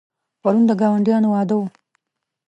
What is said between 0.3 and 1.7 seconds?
پرون د ګاونډیانو واده و.